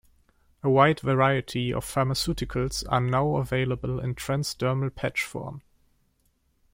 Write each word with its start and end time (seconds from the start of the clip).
A 0.63 0.67
wide 0.71 0.99
variety 1.01 1.71
of 1.71 1.85
pharmaceuticals 1.85 2.83
are 2.89 2.99
now 3.01 3.35
available 3.35 3.99
in 3.99 4.15
transdermal 4.15 4.95
patch 4.95 5.21
form. 5.23 5.61